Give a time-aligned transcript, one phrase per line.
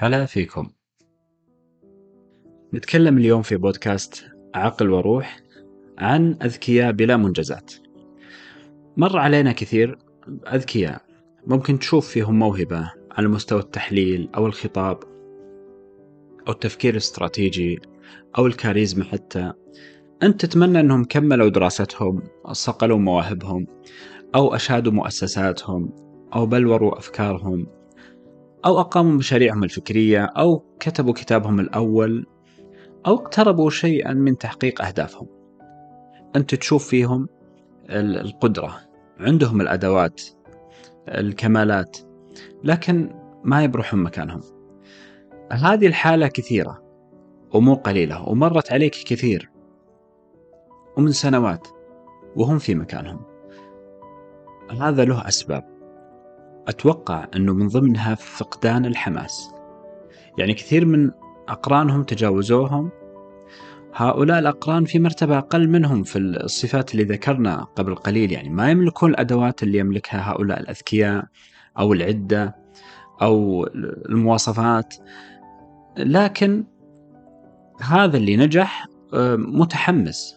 [0.00, 0.68] هلا فيكم.
[2.74, 4.24] نتكلم اليوم في بودكاست
[4.54, 5.40] عقل وروح
[5.98, 7.74] عن أذكياء بلا منجزات.
[8.96, 9.98] مر علينا كثير
[10.52, 11.02] أذكياء
[11.46, 14.98] ممكن تشوف فيهم موهبة على مستوى التحليل أو الخطاب
[16.48, 17.80] أو التفكير الاستراتيجي
[18.38, 19.52] أو الكاريزما حتى.
[20.22, 22.22] أنت تتمنى أنهم كملوا دراستهم
[22.52, 23.66] صقلوا مواهبهم
[24.34, 25.92] أو أشادوا مؤسساتهم
[26.34, 27.77] أو بلوروا أفكارهم.
[28.64, 32.26] أو أقاموا مشاريعهم الفكرية أو كتبوا كتابهم الأول
[33.06, 35.26] أو اقتربوا شيئا من تحقيق أهدافهم.
[36.36, 37.28] أنت تشوف فيهم
[37.90, 38.80] القدرة
[39.20, 40.22] عندهم الأدوات
[41.08, 41.98] الكمالات
[42.64, 44.40] لكن ما يبرحون مكانهم.
[45.52, 46.82] هذه الحالة كثيرة
[47.54, 49.50] ومو قليلة ومرت عليك كثير
[50.96, 51.68] ومن سنوات
[52.36, 53.20] وهم في مكانهم.
[54.80, 55.77] هذا له أسباب.
[56.68, 59.50] أتوقع أنه من ضمنها فقدان الحماس.
[60.38, 61.10] يعني كثير من
[61.48, 62.90] أقرانهم تجاوزوهم.
[63.94, 68.32] هؤلاء الأقران في مرتبة أقل منهم في الصفات اللي ذكرنا قبل قليل.
[68.32, 71.24] يعني ما يملكون الأدوات اللي يملكها هؤلاء الأذكياء
[71.78, 72.56] أو العدة
[73.22, 73.66] أو
[74.08, 74.94] المواصفات.
[75.98, 76.64] لكن
[77.80, 80.36] هذا اللي نجح آه، متحمس.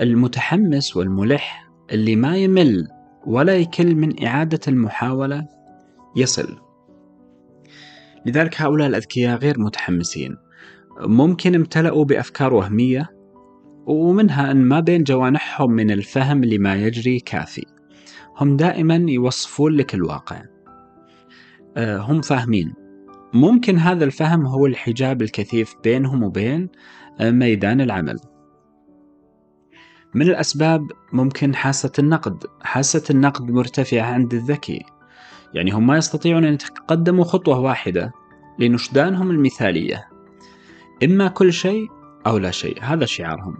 [0.00, 5.46] المتحمس والملح اللي ما يمل ولا يكل من إعادة المحاولة
[6.16, 6.58] يصل.
[8.26, 10.36] لذلك هؤلاء الأذكياء غير متحمسين.
[11.00, 13.10] ممكن امتلأوا بأفكار وهمية
[13.86, 17.66] ومنها أن ما بين جوانحهم من الفهم لما يجري كافي.
[18.36, 20.42] هم دائما يوصفون لك الواقع.
[21.76, 22.74] آه، هم فاهمين.
[23.34, 26.68] ممكن هذا الفهم هو الحجاب الكثيف بينهم وبين
[27.20, 28.16] آه، ميدان العمل.
[30.14, 32.46] من الأسباب ممكن حاسة النقد.
[32.62, 34.84] حاسة النقد مرتفعة عند الذكي.
[35.54, 38.12] يعني هم ما يستطيعون أن يتقدموا خطوة واحدة
[38.58, 40.08] لنشدانهم المثالية.
[41.04, 41.88] إما كل شيء
[42.26, 42.78] أو لا شيء.
[42.82, 43.56] هذا شعارهم.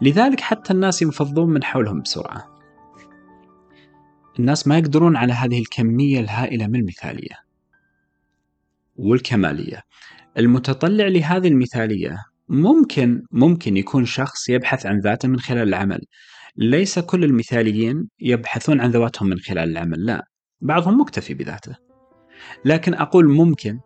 [0.00, 2.56] لذلك حتى الناس ينفضون من حولهم بسرعة.
[4.38, 7.34] الناس ما يقدرون على هذه الكمية الهائلة من المثالية
[8.96, 9.82] والكمالية.
[10.38, 12.16] المتطلع لهذه المثالية
[12.48, 16.00] ممكن ممكن يكون شخص يبحث عن ذاته من خلال العمل.
[16.56, 20.22] ليس كل المثاليين يبحثون عن ذواتهم من خلال العمل لا.
[20.60, 21.76] بعضهم مكتفي بذاته.
[22.64, 23.80] لكن أقول ممكن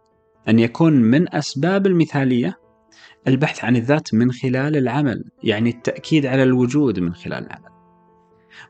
[0.48, 2.54] أن يكون من أسباب المثالية
[3.28, 7.70] البحث عن الذات من خلال العمل يعني التأكيد على الوجود من خلال العمل.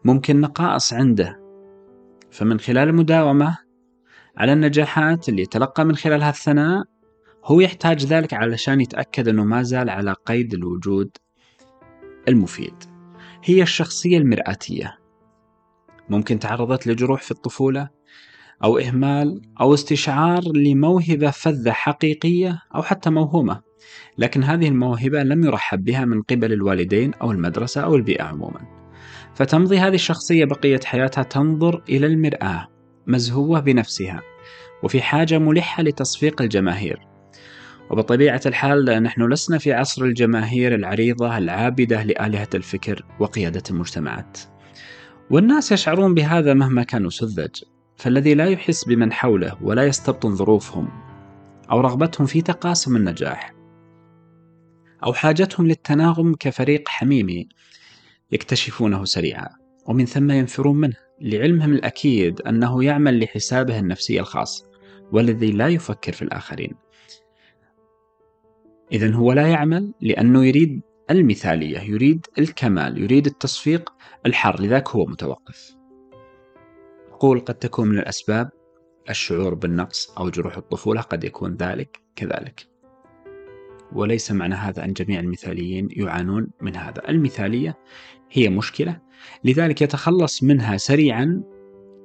[0.04, 1.40] ممكن نقائص عنده
[2.30, 3.58] فمن خلال المداومة
[4.36, 6.84] على النجاحات اللي يتلقى من خلالها الثناء
[7.44, 11.10] هو يحتاج ذلك علشان يتأكد أنه ما زال على قيد الوجود
[12.28, 12.74] المفيد.
[13.44, 14.98] هي الشخصية المرآتية.
[16.08, 17.88] ممكن تعرضت لجروح في الطفولة
[18.64, 23.60] أو إهمال أو استشعار لموهبة فذة حقيقية أو حتى موهومة.
[24.18, 28.60] لكن هذه الموهبة لم يرحب بها من قبل الوالدين أو المدرسة أو البيئة عموما.
[29.34, 32.68] فتمضي هذه الشخصية بقية حياتها تنظر إلى المرآة
[33.06, 34.20] مزهوة بنفسها
[34.82, 37.09] وفي حاجة ملحة لتصفيق الجماهير.
[37.90, 44.38] وبطبيعة الحال نحن لسنا في عصر الجماهير العريضة العابدة لآلهة الفكر وقيادة المجتمعات.
[45.30, 47.62] والناس يشعرون بهذا مهما كانوا سذج،
[48.00, 50.88] فالذي لا يحس بمن حوله ولا يستبطن ظروفهم
[51.70, 53.54] أو رغبتهم في تقاسم النجاح
[55.04, 57.48] أو حاجتهم للتناغم كفريق حميمي
[58.32, 59.48] يكتشفونه سريعا
[59.86, 64.64] ومن ثم ينفرون منه لعلمهم الأكيد أنه يعمل لحسابه النفسي الخاص
[65.12, 66.74] والذي لا يفكر في الآخرين
[68.92, 70.80] إذا هو لا يعمل لأنه يريد
[71.10, 73.92] المثالية يريد الكمال يريد التصفيق
[74.26, 75.76] الحر لذلك هو متوقف.
[77.12, 78.50] أقول قد تكون من الأسباب
[79.10, 82.66] الشعور بالنقص أو جروح الطفولة قد يكون ذلك كذلك.
[83.92, 87.08] وليس معنى هذا أن جميع المثاليين يعانون من هذا.
[87.08, 87.78] المثالية
[88.30, 89.00] هي مشكلة
[89.44, 91.42] لذلك يتخلص منها سريعا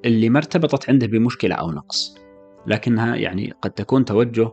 [0.05, 2.17] اللي ما ارتبطت عنده بمشكلة أو نقص
[2.67, 4.51] لكنها يعني قد تكون توجه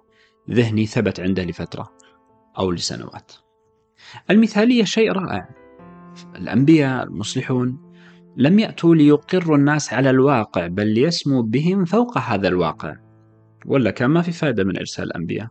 [0.51, 2.02] ذهني ثبت عنده لفترة.
[2.59, 3.33] أو لسنوات.
[4.31, 5.49] المثالية شيء رائع.
[6.37, 7.93] الأنبياء المصلحون
[8.37, 12.97] لم يأتوا ليقروا الناس على الواقع بل ليسموا بهم فوق هذا الواقع.
[13.67, 15.49] ولا كان ما في فائدة من إرسال الأنبياء.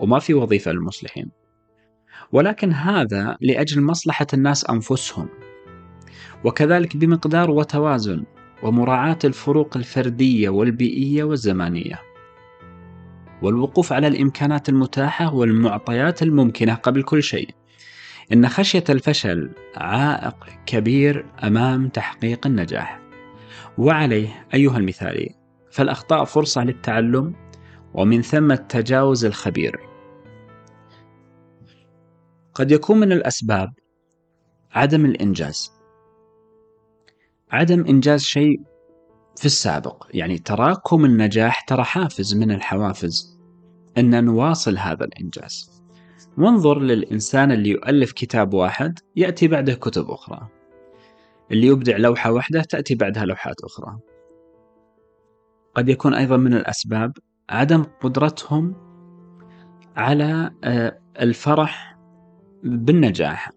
[0.00, 1.30] وما في وظيفة للمصلحين.
[2.32, 5.28] ولكن هذا لأجل مصلحة الناس أنفسهم.
[6.44, 8.24] وكذلك بمقدار وتوازن
[8.62, 12.09] ومراعاة الفروق الفردية والبيئية والزمانية.
[13.42, 17.50] والوقوف على الإمكانات المتاحة والمعطيات الممكنة قبل كل شيء.
[18.32, 23.00] إن خشية الفشل عائق كبير أمام تحقيق النجاح.
[23.78, 25.34] وعليه أيها المثالي
[25.70, 27.34] فالأخطاء فرصة للتعلم
[27.94, 29.80] ومن ثم التجاوز الخبير.
[32.54, 33.72] قد يكون من الأسباب
[34.72, 35.72] عدم الإنجاز.
[37.50, 38.60] عدم إنجاز شيء
[39.36, 40.06] في السابق.
[40.10, 43.40] يعني تراكم النجاح ترى حافز من الحوافز
[43.98, 45.82] أن نواصل هذا الإنجاز.
[46.38, 50.48] وانظر للإنسان اللي يؤلف كتاب واحد يأتي بعده كتب أخرى.
[51.52, 53.98] اللي يبدع لوحة واحدة تأتي بعدها لوحات أخرى.
[55.74, 57.12] قد يكون أيضا من الأسباب
[57.50, 58.74] عدم قدرتهم
[59.96, 61.98] على آه، الفرح
[62.62, 63.50] بالنجاح.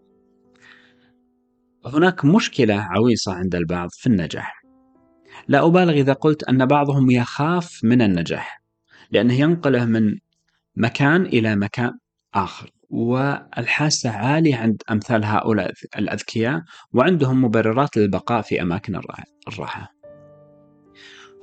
[1.85, 4.62] هناك مشكلة عويصة عند البعض في النجاح.
[5.47, 8.61] لا أبالغ إذا قلت أن بعضهم يخاف من النجاح
[9.11, 10.15] لأنه ينقله من
[10.75, 11.91] مكان إلى مكان
[12.33, 16.61] آخر والحاسة عالية عند أمثال هؤلاء الأذكياء
[16.93, 18.95] وعندهم مبررات للبقاء في أماكن
[19.47, 19.93] الراحة.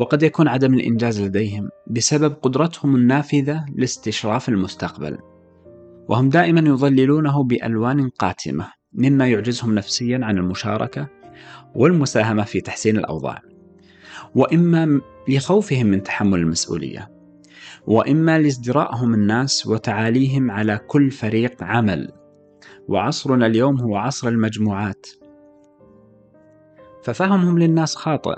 [0.00, 5.19] وقد يكون عدم الإنجاز لديهم بسبب قدرتهم النافذة لاستشراف المستقبل
[6.08, 11.08] وهم دائما يظللونه بألوان قاتمة مما يعجزهم نفسيا عن المشاركة
[11.75, 13.50] والمساهمة في تحسين الأوضاع.
[14.34, 17.20] وإما لخوفهم من تحمل المسؤولية
[17.86, 22.12] وإما لازدرائهم الناس وتعاليهم على كل فريق عمل.
[22.88, 25.06] وعصرنا اليوم هو عصر المجموعات.
[27.02, 28.36] ففهمهم للناس خاطئ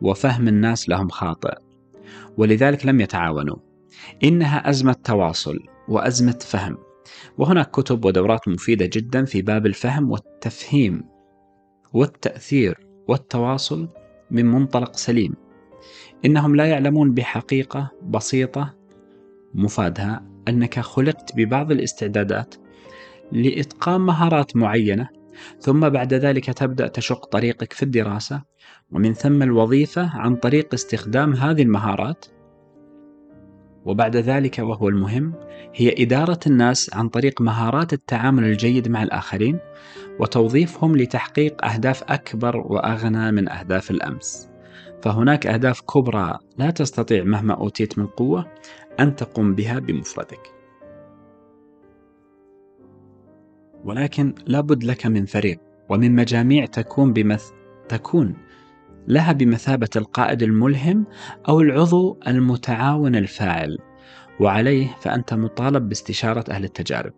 [0.00, 1.54] وفهم الناس لهم خاطئ.
[2.36, 3.56] ولذلك لم يتعاونوا.
[4.24, 6.76] إنها أزمة تواصل وأزمة فهم.
[7.38, 11.04] وهناك كتب ودورات مفيدة جدا في باب الفهم والتفهيم
[11.92, 13.88] والتأثير والتواصل
[14.30, 15.34] من منطلق سليم.
[16.24, 18.74] إنهم لا يعلمون بحقيقة بسيطة
[19.54, 22.54] مفادها أنك خلقت ببعض الاستعدادات
[23.32, 25.08] لإتقان مهارات معينة
[25.60, 28.42] ثم بعد ذلك تبدأ تشق طريقك في الدراسة
[28.92, 32.24] ومن ثم الوظيفة عن طريق استخدام هذه المهارات
[33.84, 35.32] وبعد ذلك وهو المهم
[35.74, 39.58] هي إدارة الناس عن طريق مهارات التعامل الجيد مع الآخرين
[40.20, 44.48] وتوظيفهم لتحقيق أهداف أكبر وأغنى من أهداف الأمس.
[45.02, 48.46] فهناك أهداف كبرى لا تستطيع مهما أوتيت من قوة
[49.00, 50.54] أن تقوم بها بمفردك.
[53.84, 55.58] ولكن لابد لك من فريق
[55.88, 57.50] ومن مجاميع تكون بمث
[57.88, 58.34] تكون
[59.08, 61.06] لها بمثابة القائد الملهم
[61.48, 63.78] أو العضو المتعاون الفاعل
[64.40, 67.12] وعليه فأنت مطالب باستشارة أهل التجارب.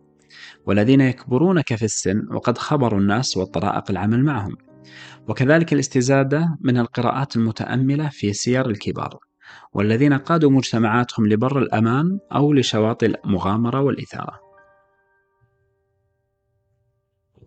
[0.67, 4.57] والذين يكبرونك في السن وقد خبروا الناس والطرائق العمل معهم.
[5.29, 9.19] وكذلك الاستزادة من القراءات المتأملة في سير الكبار.
[9.73, 14.41] والذين قادوا مجتمعاتهم لبر الأمان أو لشواطئ المغامرة والإثارة.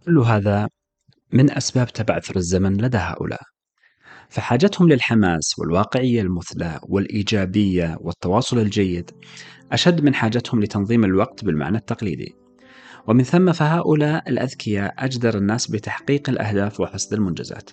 [0.06, 0.70] كل هذا
[1.34, 3.42] من أسباب تبعثر الزمن لدى هؤلاء.
[4.30, 9.12] فحاجتهم للحماس والواقعية المثلى والإيجابية والتواصل الجيد
[9.72, 12.36] أشد من حاجتهم لتنظيم الوقت بالمعنى التقليدي.
[13.08, 17.70] ومن ثم فهؤلاء الأذكياء أجدر الناس بتحقيق الأهداف وحصد المنجزات.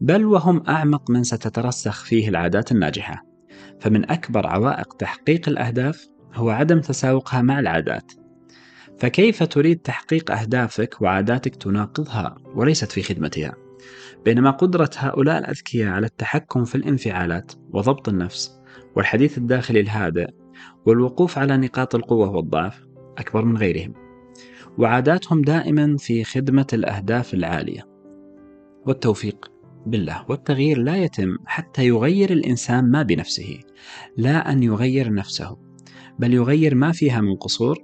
[0.00, 3.22] بل وهم أعمق من ستترسخ فيه العادات الناجحة.
[3.80, 8.12] فمن أكبر عوائق تحقيق الأهداف هو عدم تساوقها مع العادات.
[8.98, 13.65] فكيف تريد تحقيق أهدافك وعاداتك تناقضها وليست في خدمتها؟
[14.26, 18.60] بينما قدرة هؤلاء الأذكياء على التحكم في الانفعالات وضبط النفس
[18.96, 20.28] والحديث الداخلي الهادئ
[20.86, 22.86] والوقوف على نقاط القوة والضعف
[23.18, 23.94] أكبر من غيرهم
[24.78, 27.82] وعاداتهم دائما في خدمة الأهداف العالية.
[28.86, 29.52] والتوفيق
[29.86, 33.60] بالله والتغيير لا يتم حتى يغير الإنسان ما بنفسه
[34.16, 35.56] لا أن يغير نفسه
[36.18, 37.78] بل يغير ما فيها من قصور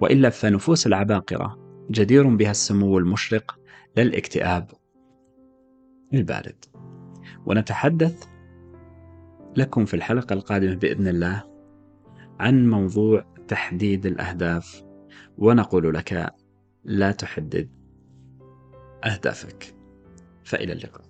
[0.00, 1.58] وإلا فنفوس العباقرة
[1.90, 3.58] جدير بها السمو المشرق
[3.96, 4.70] للاكتئاب
[6.14, 6.64] البارد.
[7.46, 8.26] ونتحدث
[9.56, 11.44] لكم في الحلقة القادمة بإذن الله
[12.40, 14.84] عن موضوع تحديد الأهداف
[15.38, 16.32] ونقول لك
[16.84, 17.70] لا تحدد
[19.04, 19.74] أهدافك.
[20.44, 21.07] فإلى اللقاء.